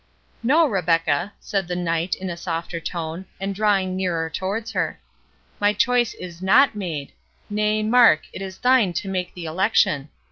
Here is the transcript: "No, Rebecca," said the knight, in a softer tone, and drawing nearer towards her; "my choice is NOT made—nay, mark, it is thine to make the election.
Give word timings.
"No, 0.41 0.65
Rebecca," 0.67 1.31
said 1.39 1.67
the 1.67 1.75
knight, 1.75 2.15
in 2.15 2.31
a 2.31 2.35
softer 2.35 2.79
tone, 2.79 3.25
and 3.39 3.53
drawing 3.53 3.95
nearer 3.95 4.31
towards 4.31 4.71
her; 4.71 4.99
"my 5.59 5.73
choice 5.73 6.15
is 6.15 6.41
NOT 6.41 6.73
made—nay, 6.73 7.83
mark, 7.83 8.21
it 8.33 8.41
is 8.41 8.57
thine 8.57 8.93
to 8.93 9.07
make 9.07 9.35
the 9.35 9.45
election. 9.45 10.09